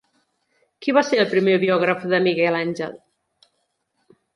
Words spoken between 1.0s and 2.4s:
ser el primer biògraf de